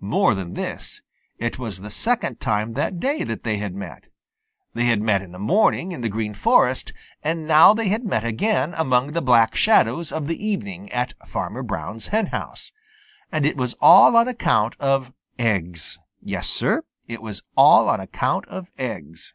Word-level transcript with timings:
More 0.00 0.34
than 0.34 0.54
this, 0.54 1.02
it 1.38 1.56
was 1.56 1.80
the 1.82 1.88
second 1.88 2.40
time 2.40 2.72
that 2.72 2.98
day 2.98 3.22
that 3.22 3.44
they 3.44 3.58
had 3.58 3.76
met. 3.76 4.06
They 4.74 4.86
had 4.86 5.00
met 5.00 5.22
in 5.22 5.30
the 5.30 5.38
morning 5.38 5.92
in 5.92 6.00
the 6.00 6.08
Green 6.08 6.34
Forest 6.34 6.92
and 7.22 7.46
now 7.46 7.74
they 7.74 7.86
had 7.88 8.02
met 8.04 8.24
again 8.24 8.74
among 8.74 9.12
the 9.12 9.22
Black 9.22 9.54
Shadows 9.54 10.10
of 10.10 10.26
the 10.26 10.44
evening 10.44 10.90
at 10.90 11.14
Farmer 11.24 11.62
Brown's 11.62 12.08
henhouse. 12.08 12.72
And 13.30 13.46
it 13.46 13.56
was 13.56 13.76
all 13.80 14.16
on 14.16 14.26
account 14.26 14.74
of 14.80 15.12
eggs. 15.38 15.96
Yes, 16.20 16.48
Sir, 16.48 16.82
it 17.06 17.22
was 17.22 17.44
all 17.56 17.88
on 17.88 18.00
account 18.00 18.48
of 18.48 18.72
eggs. 18.78 19.32